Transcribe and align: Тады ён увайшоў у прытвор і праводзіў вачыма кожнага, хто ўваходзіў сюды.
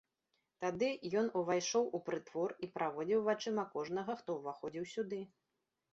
Тады 0.63 0.87
ён 1.21 1.27
увайшоў 1.41 1.85
у 1.97 2.01
прытвор 2.09 2.55
і 2.65 2.71
праводзіў 2.77 3.19
вачыма 3.31 3.69
кожнага, 3.77 4.19
хто 4.23 4.29
ўваходзіў 4.39 4.93
сюды. 4.95 5.21